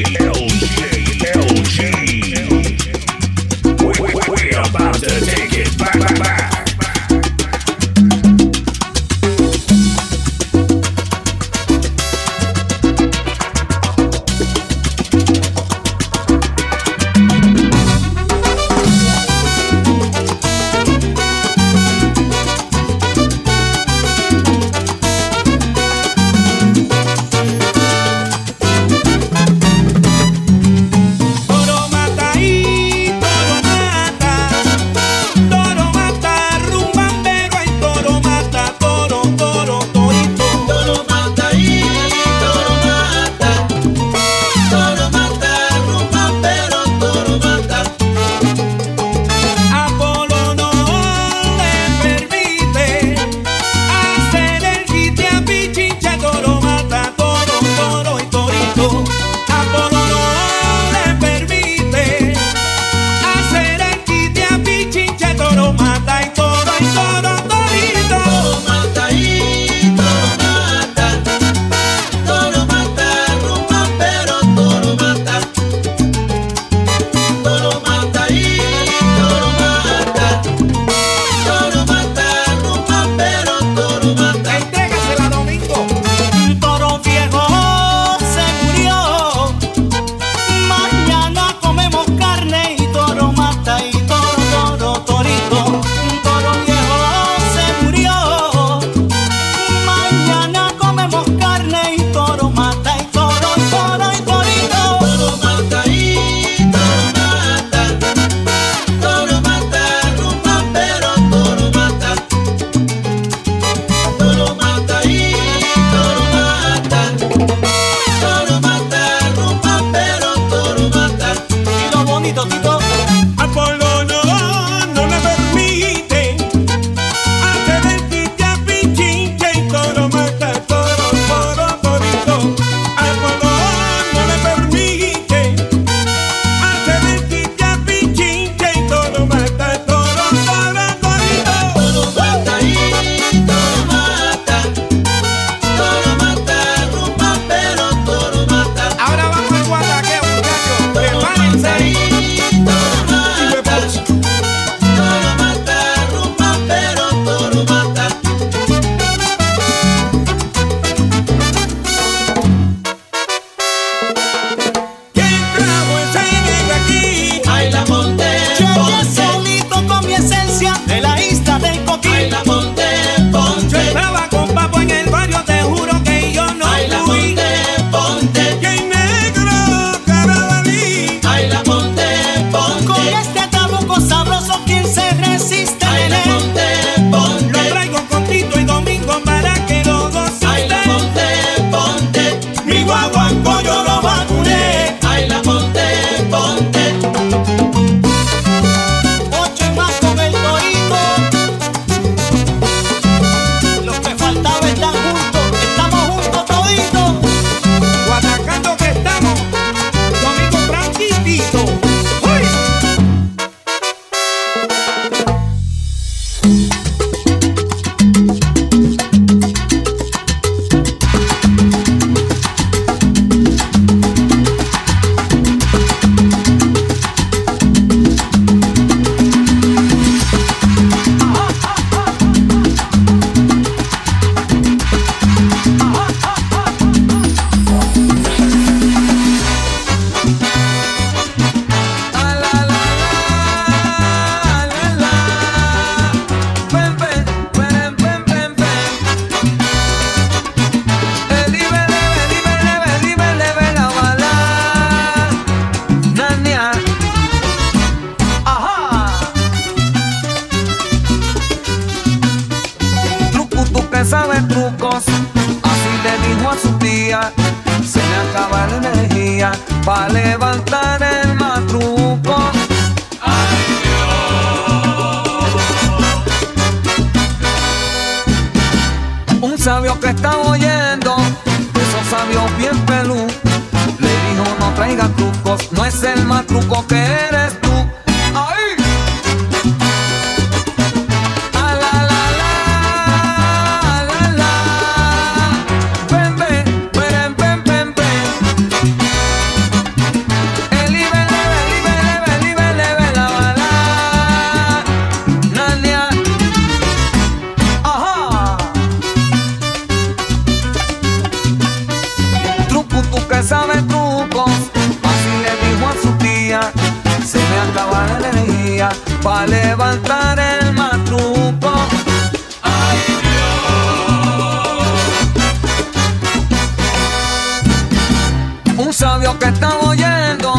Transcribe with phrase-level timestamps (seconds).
[329.41, 330.55] que estaba oyendo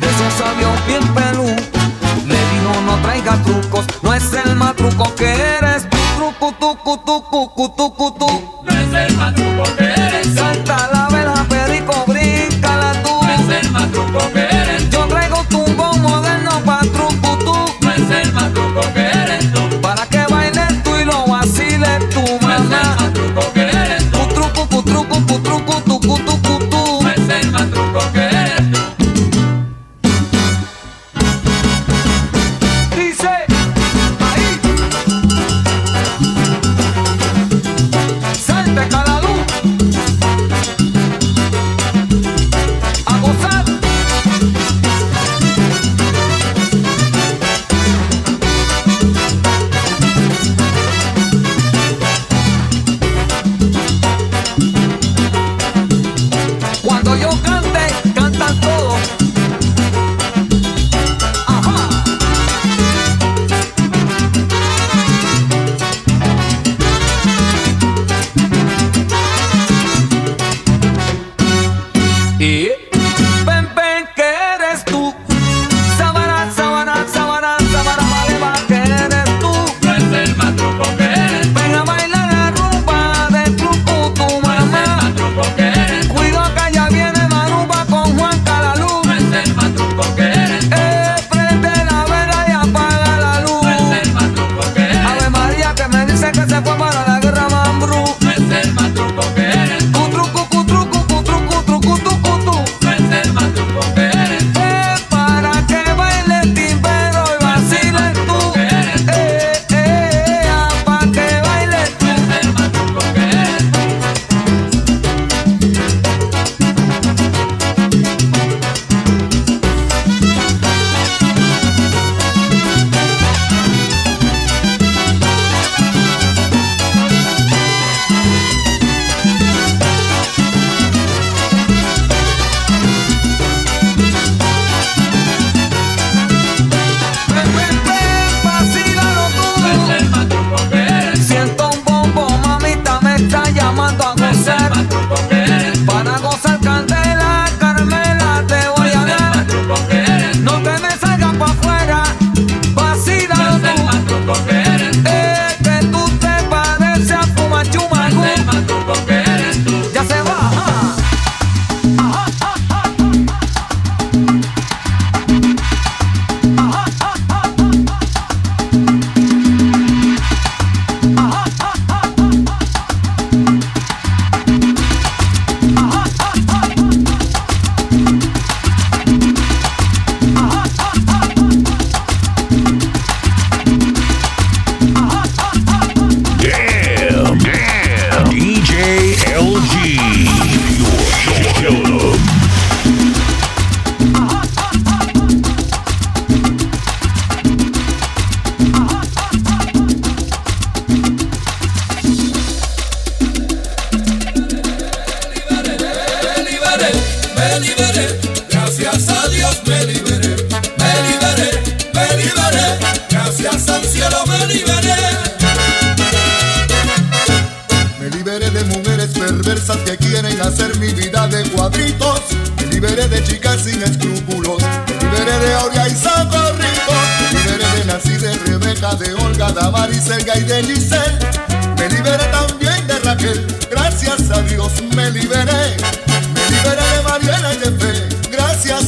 [0.00, 1.46] de esos sabios bien pelú.
[2.26, 5.86] Le dijo no traiga trucos, no es el matruco que eres.
[6.16, 8.12] Truco, tucu, tucu, tucu, tucu,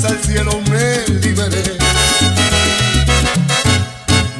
[0.04, 1.62] al cielo me liberé.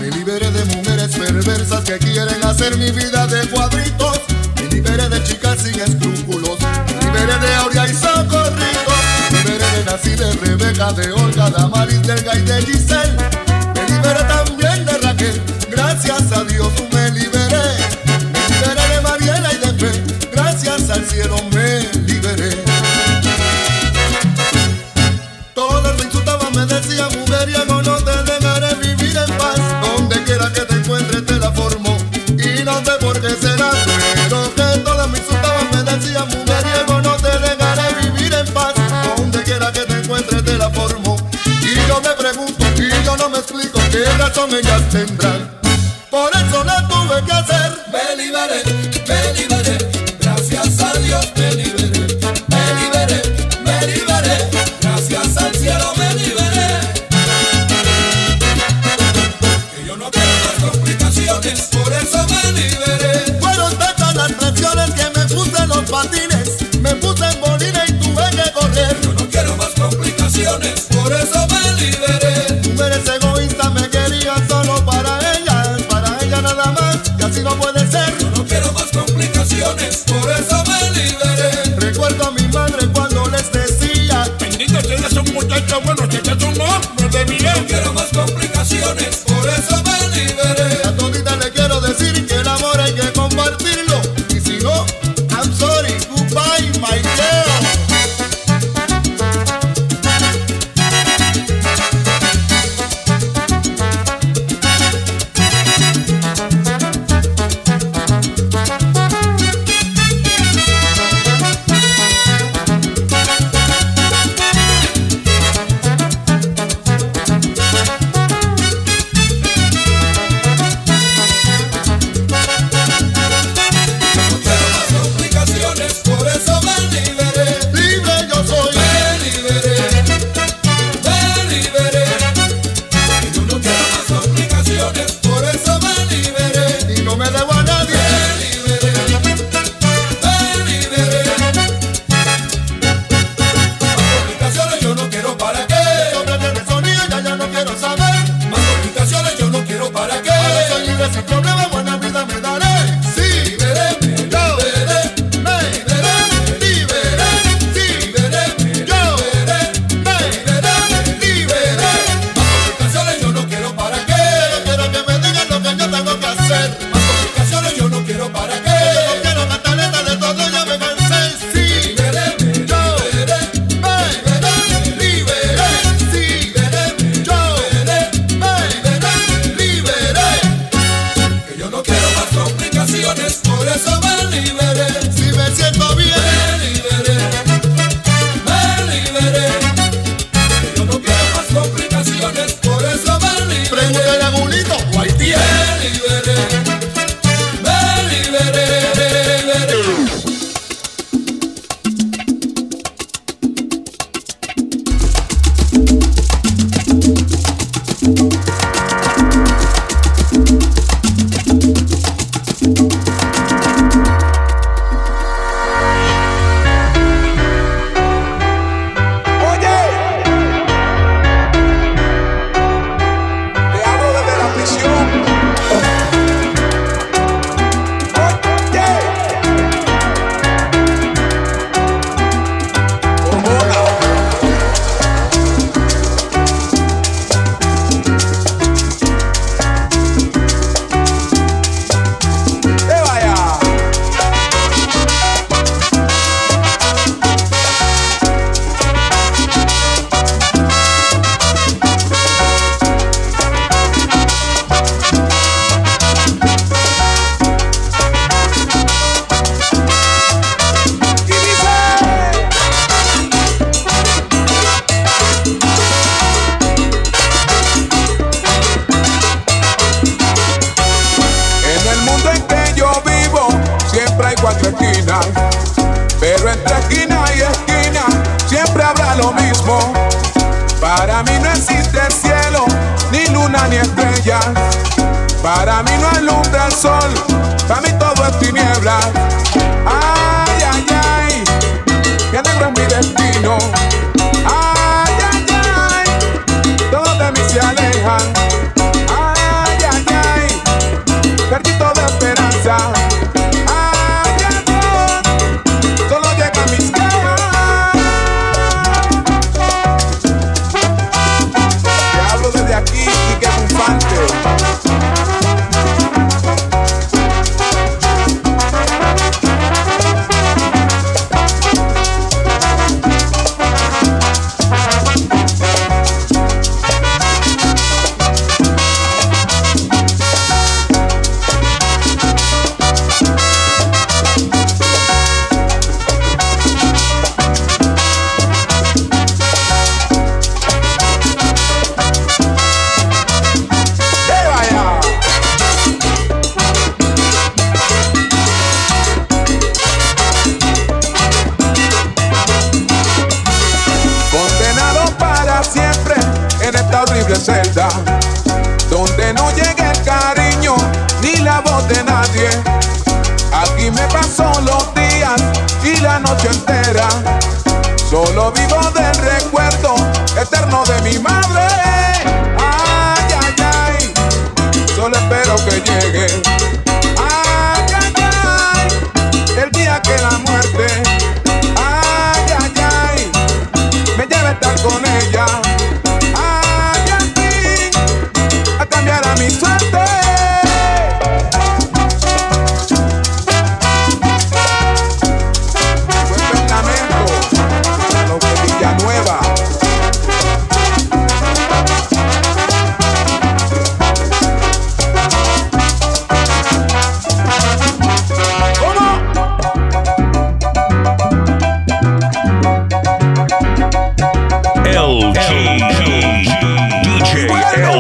[0.01, 4.21] Me liberé de mujeres perversas que quieren hacer mi vida de cuadritos.
[4.57, 6.59] Me liberé de chicas sin escrúpulos.
[6.61, 8.93] Me liberé de Aurea y Socorrito.
[9.31, 13.17] Me liberé de Nací, de Rebeca, de Olga, de Amaris, Delga y de Giselle.
[13.75, 15.43] Me liberé también de Raquel.
[15.71, 16.73] Gracias a Dios.
[16.81, 16.92] Un
[44.33, 45.51] corazón ellas temblan.
[46.11, 47.73] Por eso la tuve que hacer.
[47.93, 48.82] Me.
[80.23, 80.62] por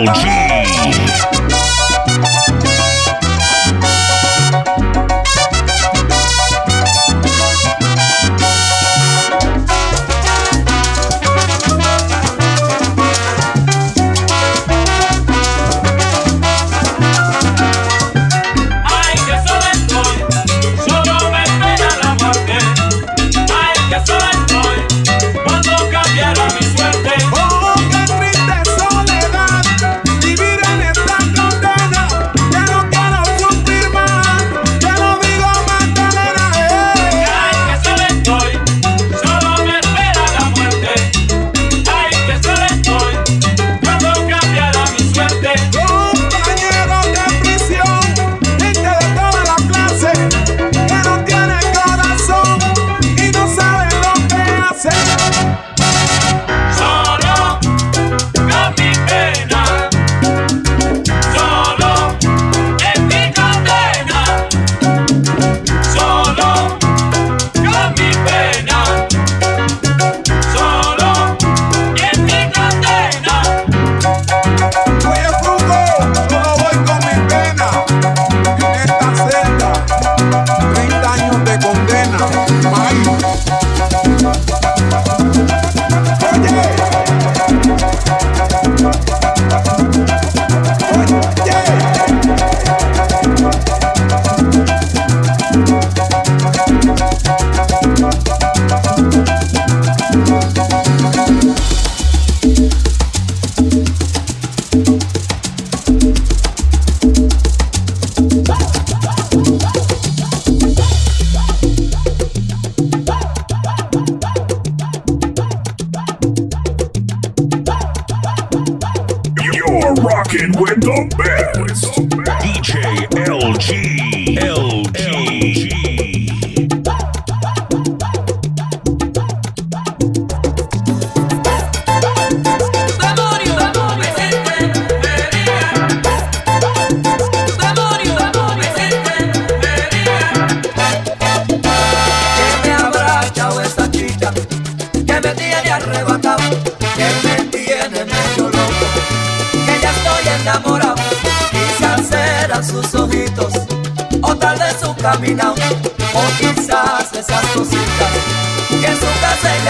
[0.02, 0.41] LG.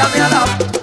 [0.02, 0.81] Casa ella me ha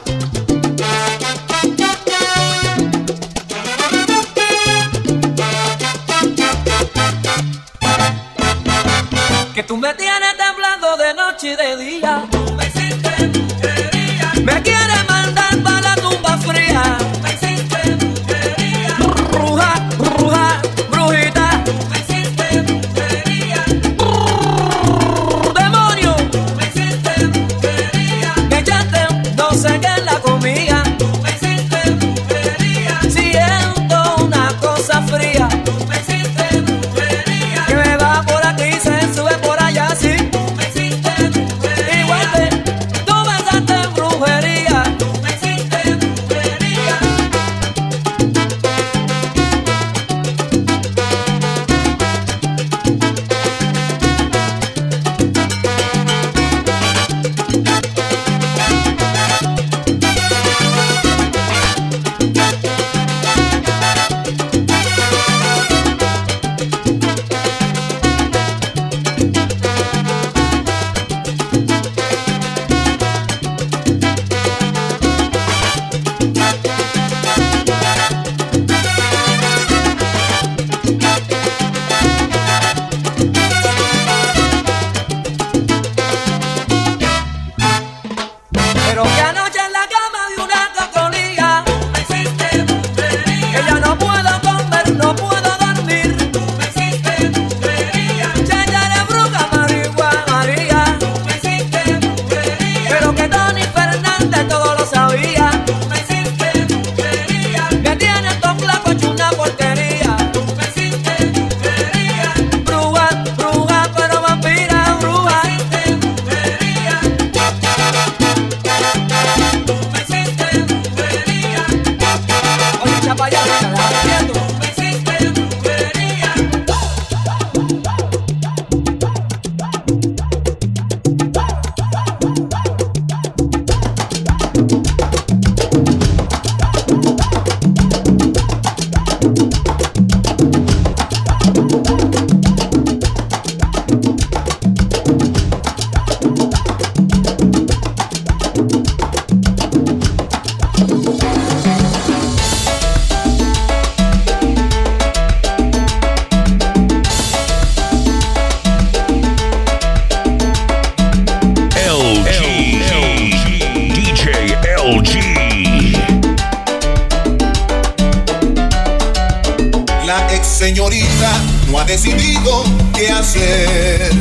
[170.69, 171.31] señorita
[171.71, 174.11] no ha decidido qué hacer.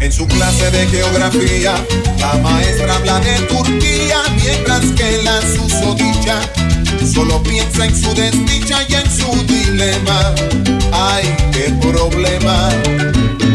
[0.00, 1.74] En su clase de geografía,
[2.18, 6.40] la maestra habla de Turquía, mientras que la susodicha
[7.12, 10.34] solo piensa en su desdicha y en su dilema.
[10.92, 12.70] Ay, qué problema.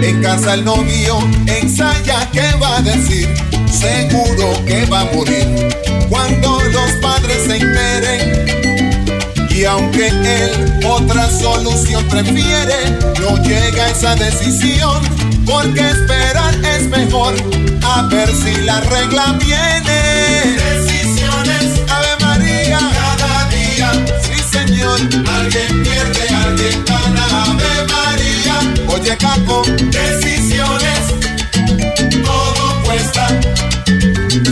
[0.04, 3.28] En casa el novio ensaya qué va a decir,
[3.72, 5.48] seguro que va a morir
[6.08, 8.63] cuando los padres se enteren.
[9.54, 15.00] Y aunque él otra solución prefiere, no llega a esa decisión,
[15.46, 17.36] porque esperar es mejor,
[17.84, 20.58] a ver si la regla viene.
[20.58, 23.92] Decisiones, Ave María, cada día,
[24.24, 28.60] sí señor, alguien pierde, alguien gana, Ave María.
[28.88, 29.62] Oye Caco,
[29.92, 31.00] decisiones,
[32.24, 33.28] todo cuesta,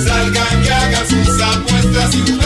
[0.06, 2.41] salgan y hagan sus apuestas, ciudadanía.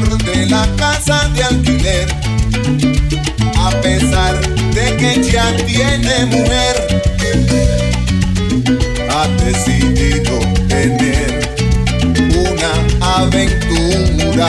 [0.00, 2.08] De la casa de alquiler,
[3.56, 4.40] a pesar
[4.74, 7.02] de que ya tiene mujer,
[9.08, 11.48] ha decidido tener
[12.50, 14.48] una aventura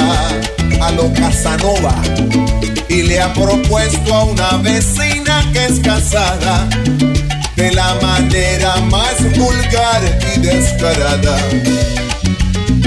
[0.81, 1.95] a lo Casanova
[2.89, 6.67] y le ha propuesto a una vecina que es casada
[7.55, 10.01] de la manera más vulgar
[10.35, 11.37] y descarada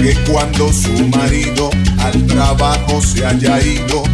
[0.03, 4.05] que cuando su marido al trabajo se haya ido,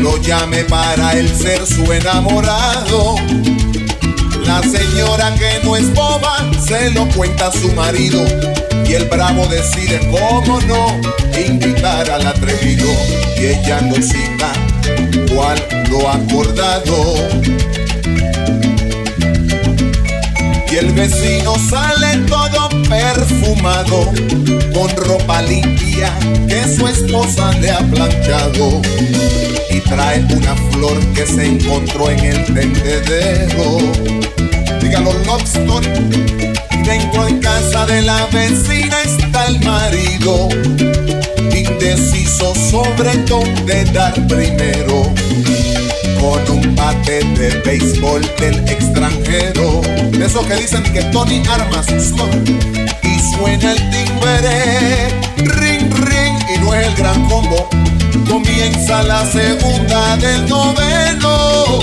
[0.00, 3.14] lo llame para él ser su enamorado.
[4.44, 8.20] La señora que no es boba se lo cuenta a su marido
[8.86, 11.00] y el bravo decide cómo no
[11.46, 12.88] invitar al atrevido
[13.36, 14.52] y ella no cita
[15.32, 17.14] cual lo ha acordado.
[20.70, 24.12] Y el vecino sale todo perfumado,
[24.72, 26.12] con ropa limpia
[26.46, 28.80] que su esposa le ha planchado.
[29.68, 33.78] Y trae una flor que se encontró en el tendedero.
[34.80, 35.82] Dígalo, Lobster.
[36.70, 40.48] Y dentro en casa de la vecina está el marido,
[41.52, 45.12] indeciso sobre dónde dar primero
[46.20, 49.80] con un bate de béisbol del extranjero.
[50.10, 52.48] De esos que dicen que Tony Armas slot.
[53.02, 57.68] Y suena el timbre, ring, ring, y no es el gran combo.
[58.28, 61.80] Comienza la segunda del noveno.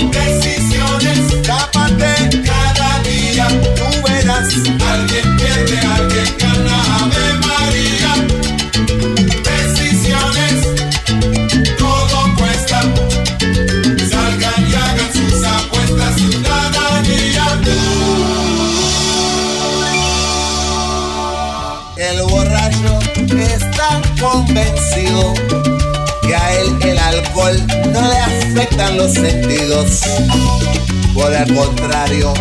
[31.54, 32.34] Contrario,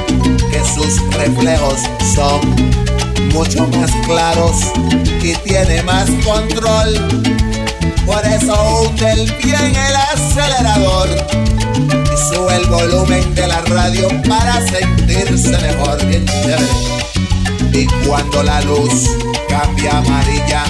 [0.52, 1.82] que sus reflejos
[2.16, 2.42] son
[3.34, 4.56] mucho más claros
[5.22, 6.94] y tiene más control.
[8.06, 11.10] Por eso hunde el pie en el acelerador
[11.76, 16.06] y sube el volumen de la radio para sentirse mejor.
[16.06, 16.26] Bien.
[17.74, 19.10] Y cuando la luz
[19.50, 20.64] cambia amarilla,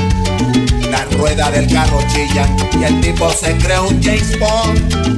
[0.91, 2.47] la rueda del carro chilla
[2.79, 5.17] y el tipo se cree un James Bond.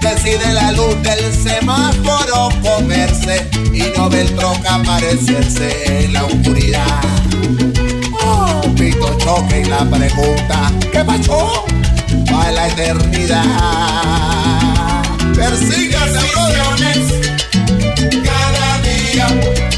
[0.00, 7.00] Decide la luz del semáforo comerse y no ve el troca aparecerse en la oscuridad.
[8.22, 11.64] Oh, pito choque y la pregunta, ¿qué pasó?
[12.32, 13.44] Va la eternidad.
[15.34, 17.00] Persígase, brother.
[18.24, 19.69] Cada día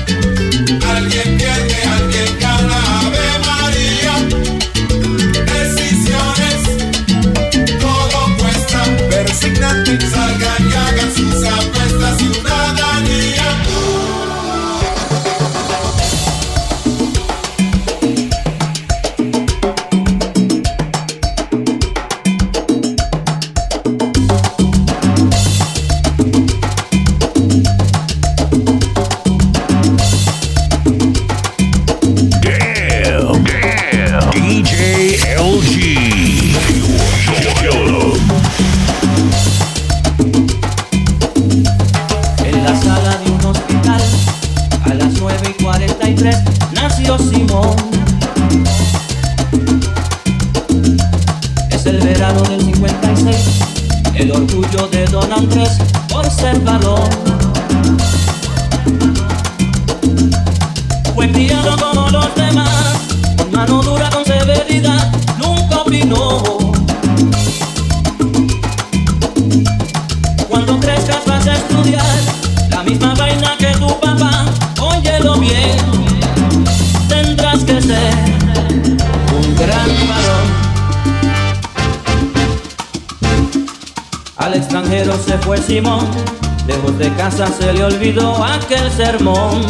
[89.24, 89.62] Cambió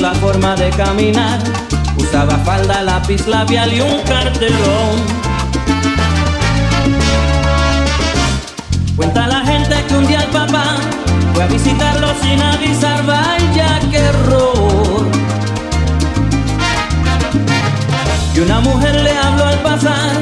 [0.00, 1.40] la forma de caminar,
[1.96, 4.94] usaba falda, lápiz labial y un cartelón.
[8.94, 10.76] Cuenta la gente que un día el papá
[11.34, 15.08] fue a visitarlo sin avisar, vaya que error.
[18.36, 20.12] Y una mujer le habló al pasar,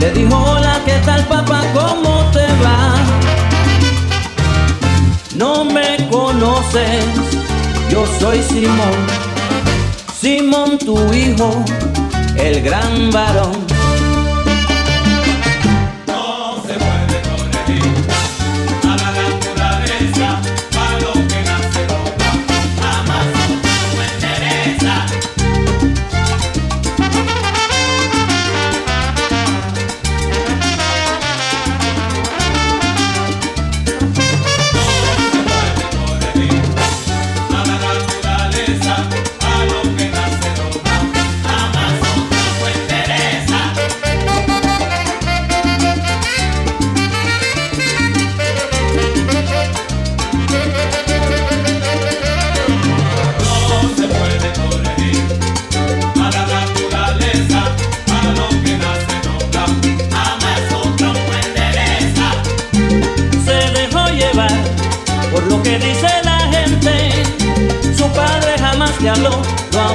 [0.00, 1.62] le dijo, hola, ¿qué tal papá?
[1.72, 3.39] ¿Cómo te va?
[5.40, 7.02] No me conoces,
[7.88, 9.06] yo soy Simón,
[10.14, 11.64] Simón tu hijo,
[12.36, 13.79] el gran varón.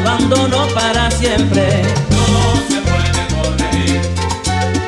[0.06, 1.82] Lo abandonó para siempre.
[2.12, 4.02] No se puede corregir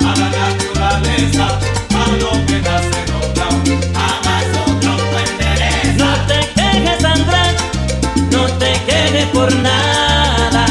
[0.02, 1.46] a la naturaleza,
[1.90, 3.48] a lo que nace loca,
[3.94, 4.94] jamás otro
[5.26, 6.06] endereza.
[6.06, 7.56] No te quejes, Andrés,
[8.32, 10.66] no te quejes por nada.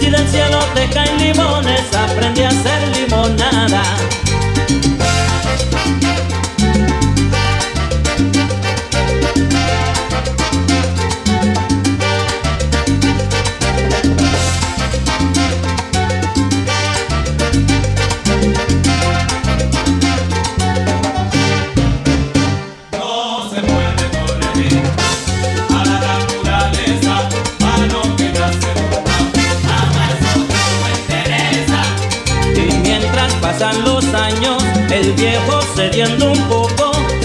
[0.00, 2.71] Si del cielo te caen limones, aprende a hacer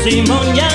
[0.09, 0.69] Simón ya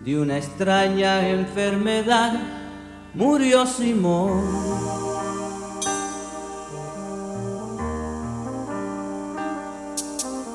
[0.00, 2.32] de una extraña enfermedad
[3.14, 4.40] murió Simón.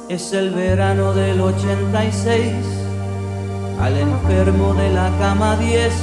[0.09, 2.53] Es el verano del 86,
[3.79, 5.93] al enfermo de la cama 10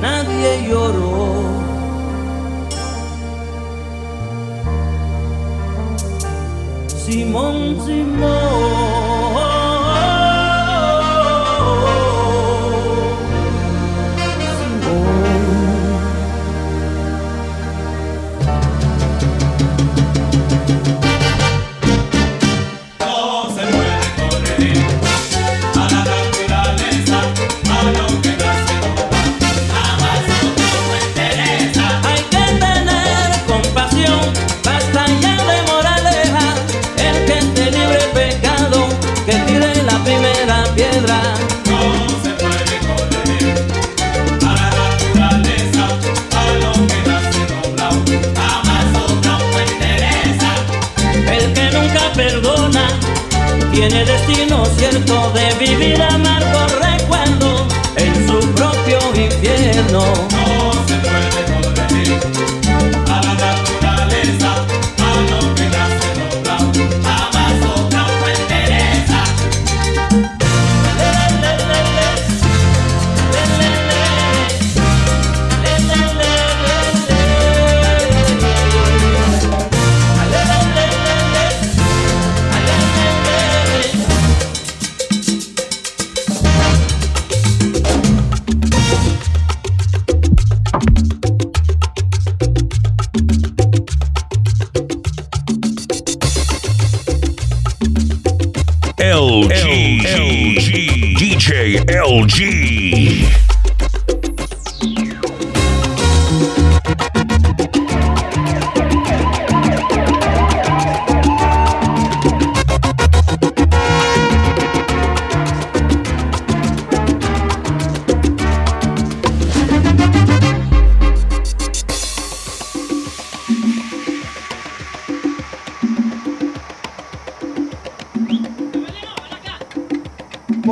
[0.00, 1.66] nadie lloró.
[6.86, 8.95] Simón, Simón.
[53.88, 60.35] Tiene destino cierto de vivir amargo recuerdo en su propio infierno.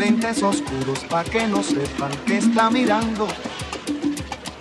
[0.00, 3.28] Lentes oscuros pa' que no sepan que está mirando.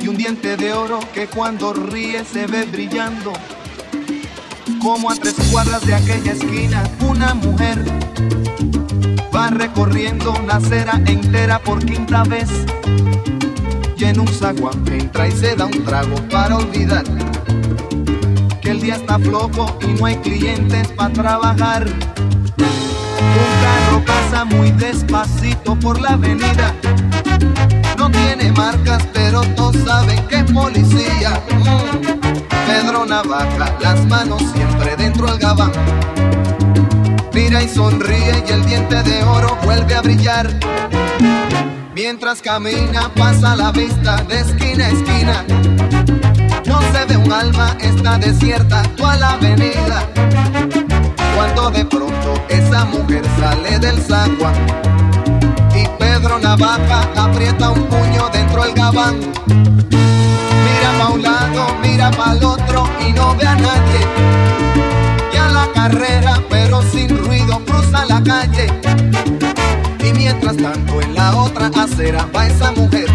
[0.01, 3.31] Y un diente de oro que cuando ríe se ve brillando.
[4.81, 7.81] Como a tres cuadras de aquella esquina, una mujer
[9.33, 12.49] va recorriendo una acera entera por quinta vez.
[13.95, 17.05] Y en un zaguán entra y se da un trago para olvidar
[18.61, 21.87] que el día está flojo y no hay clientes para trabajar.
[23.19, 26.73] Un carro pasa muy despacito por la avenida.
[27.97, 31.41] No tiene marcas, pero todos saben que es policía.
[32.65, 35.71] Pedro Navaja, las manos siempre dentro del gabán.
[37.33, 40.49] Mira y sonríe y el diente de oro vuelve a brillar.
[41.93, 45.45] Mientras camina pasa la vista de esquina a esquina.
[46.65, 50.07] No se ve un alma, está desierta toda la avenida.
[51.39, 54.55] Cuando de pronto esa mujer sale del zaguán
[55.73, 59.21] y Pedro Navaja aprieta un puño dentro del gabán.
[59.47, 64.01] Mira pa' un lado, mira pa' el otro y no ve a nadie.
[65.33, 68.67] Y a la carrera, pero sin ruido, cruza la calle.
[70.03, 73.07] Y mientras tanto en la otra acera va esa mujer.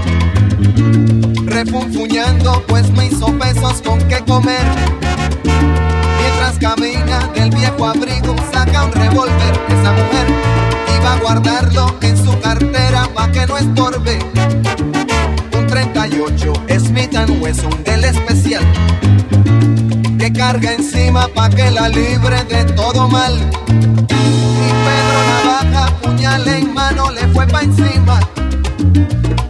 [1.44, 4.64] Refunfuñando, pues me hizo pesos con qué comer.
[6.60, 9.60] Mientras camina del viejo abrigo, saca un revólver.
[9.68, 10.26] Esa mujer
[10.96, 14.18] iba a guardarlo en su cartera pa' que no estorbe.
[15.56, 18.64] Un 38 Smith Wesson del especial
[20.18, 23.32] que carga encima pa' que la libre de todo mal.
[23.68, 28.20] Y Pedro Navaja, puñal en mano, le fue pa' encima.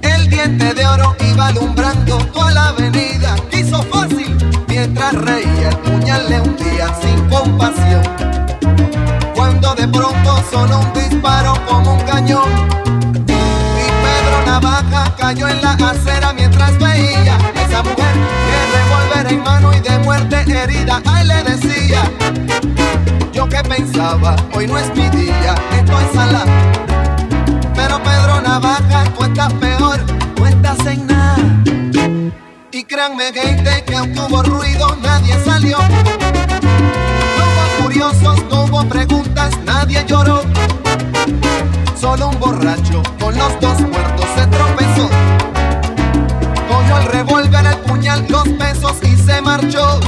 [0.03, 3.04] El diente de oro iba alumbrando toda la avenida.
[4.95, 5.71] Mientras reía.
[5.71, 8.03] El puñal le hundía sin compasión.
[9.35, 12.49] Cuando de pronto sonó un disparo como un cañón.
[13.27, 18.15] Y Pedro Navaja cayó en la acera mientras veía esa mujer
[18.47, 21.03] que revólver en mano y de muerte herida.
[21.07, 22.05] Ay, le decía.
[23.33, 26.53] Yo que pensaba, hoy no es mi día, estoy salado.
[27.75, 29.99] Pero Pedro Navaja, tú peor,
[30.37, 32.44] tú estás en nada.
[32.77, 35.79] Y créanme, gente, que aunque hubo ruido, nadie salió.
[35.79, 40.43] No hubo curiosos, no hubo preguntas, nadie lloró.
[42.01, 45.09] Solo un borracho con los dos muertos se tropezó.
[46.69, 50.01] Cogió el revólver, el puñal, los pesos y se marchó.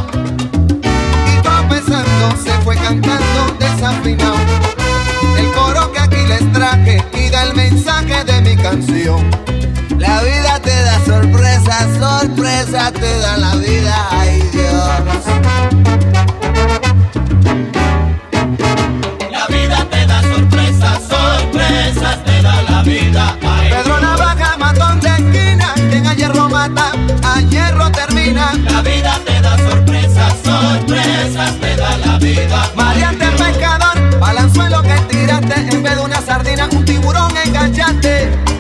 [0.83, 4.35] Y tropezando se fue cantando desafinado.
[5.39, 9.31] El coro que aquí les traje y da el mensaje de mi canción.
[9.99, 10.46] La vida
[11.67, 14.83] sorpresa, sorpresa te da la vida, ay Dios.
[19.31, 23.37] La vida te da sorpresas, sorpresas te da la vida.
[23.43, 26.93] Ay, Pedro Navaja, matón de esquina, quien a hierro mata,
[27.25, 28.53] a hierro termina.
[28.71, 32.71] La vida te da sorpresas, sorpresas te da la vida.
[32.77, 38.56] Mariante pescador, balanzuelo que tiraste, en vez de una sardina, un tiburón enganchaste.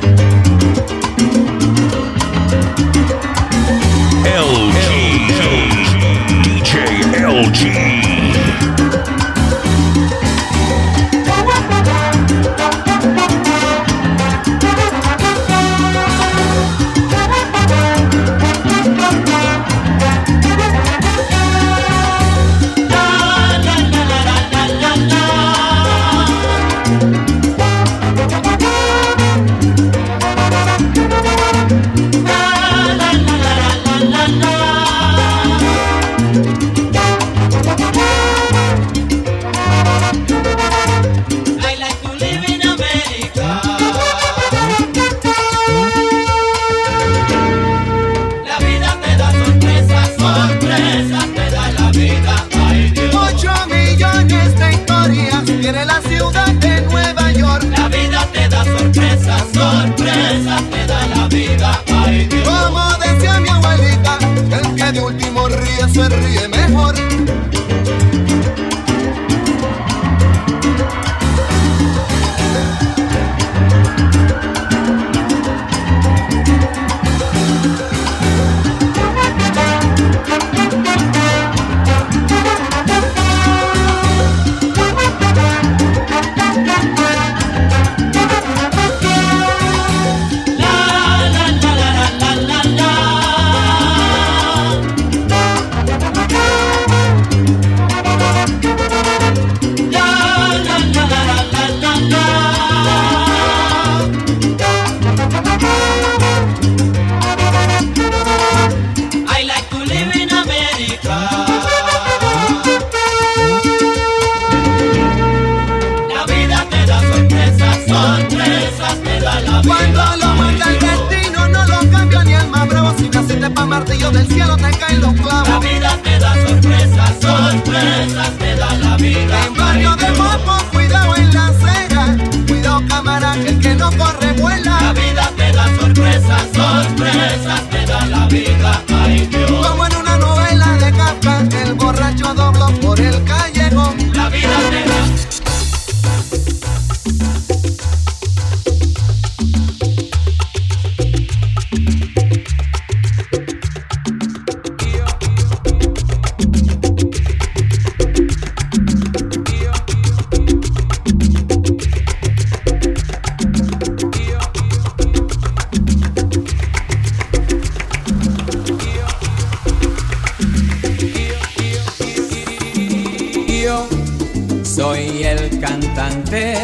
[174.76, 176.54] Soy el cantante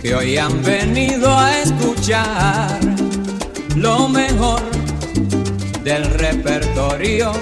[0.00, 2.78] que hoy han venido a escuchar
[3.74, 4.62] lo mejor
[5.82, 7.32] del repertorio.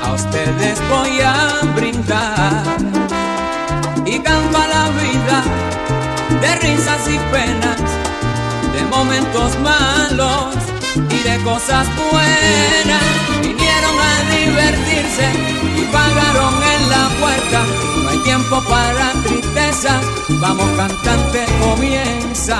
[0.00, 2.62] A ustedes voy a brindar
[4.06, 5.42] y canto la vida
[6.40, 7.80] de risas y penas,
[8.74, 10.54] de momentos malos
[11.10, 13.02] y de cosas buenas.
[13.42, 15.65] Vinieron a divertirse
[15.96, 17.58] pagaron en la puerta.
[18.02, 20.00] No hay tiempo para tristeza,
[20.40, 22.58] vamos cantante, comienza.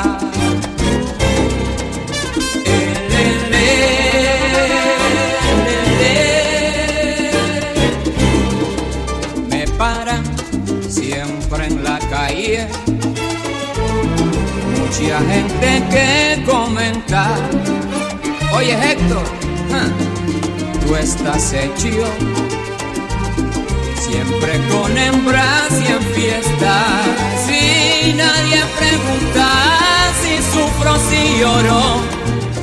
[9.51, 10.25] Me paran
[10.89, 12.69] siempre en la calle
[14.77, 17.39] mucha gente que comentar.
[18.55, 19.27] Oye Héctor,
[20.87, 22.36] tú estás hecho
[24.09, 27.05] siempre con hembras y en fiestas.
[27.47, 29.49] Si nadie pregunta
[30.23, 32.01] si sufro, si lloro,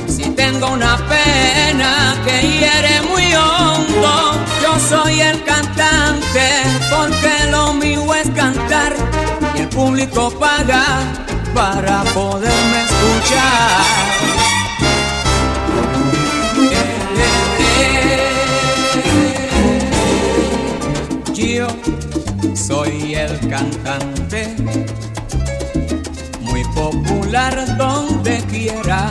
[0.06, 4.32] si tengo una pena que hiere muy hondo.
[4.62, 6.46] Yo soy el cantante
[6.90, 8.94] porque lo mío es cantar
[9.54, 10.84] y el público paga
[11.54, 14.03] para poderme escuchar.
[23.34, 24.54] El cantante,
[26.40, 29.10] muy popular donde quiera,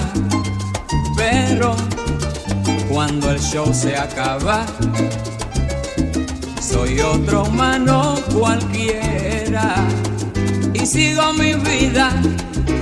[1.17, 1.75] pero
[2.89, 4.65] cuando el show se acaba,
[6.61, 9.75] soy otro humano cualquiera
[10.73, 12.11] y sigo mi vida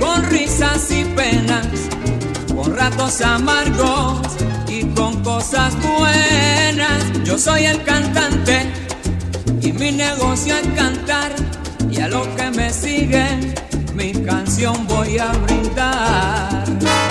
[0.00, 1.66] con risas y penas,
[2.54, 4.20] con ratos amargos
[4.68, 7.24] y con cosas buenas.
[7.24, 8.81] Yo soy el cantante
[9.62, 11.32] y mi negocio es cantar
[11.90, 13.54] y a los que me siguen
[13.94, 17.01] mi canción voy a brindar.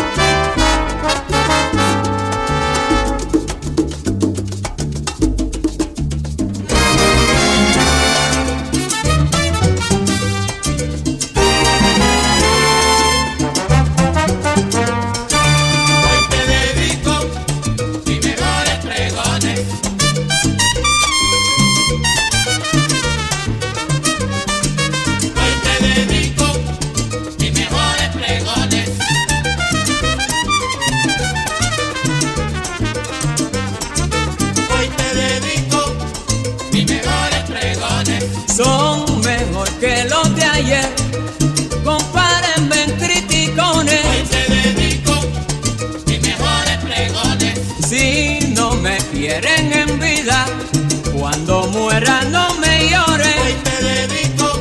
[52.01, 53.35] ahora no me llores.
[53.43, 54.59] Hoy te dedico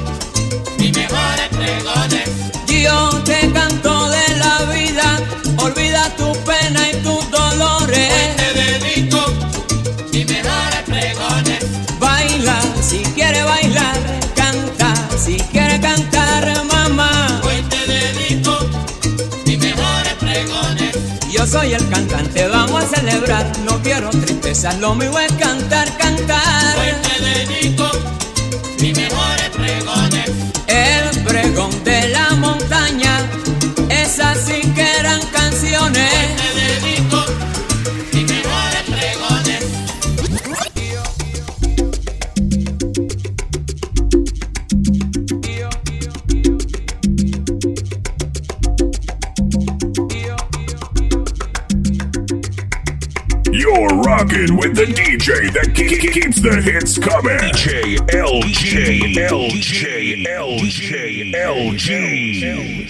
[0.78, 2.28] mis mejores pregones.
[2.66, 5.20] Yo te canto de la vida,
[5.58, 8.12] olvida tu pena y tus dolores.
[8.12, 9.18] Hoy te dedico
[10.12, 11.98] mis mejores pregones.
[11.98, 13.96] Baila si quieres bailar,
[14.34, 17.40] canta si quieres cantar, mamá.
[17.44, 18.58] Hoy te dedico
[19.46, 20.96] mis mejores pregones.
[21.30, 25.96] Yo soy el cantante, vamos a celebrar, no quiero tristezas, lo mío es cantar
[26.30, 26.78] cantar.
[26.78, 28.19] Hoy te dedico
[58.60, 59.16] LG.
[59.16, 60.20] LG.
[60.20, 61.32] LG.
[61.32, 62.89] LG.